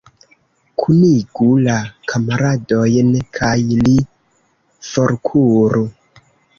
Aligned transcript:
Kunigu 0.83 1.49
la 1.67 1.75
kamaradojn, 2.13 3.13
kaj 3.39 3.55
ni 3.77 3.97
forkuru. 4.93 5.89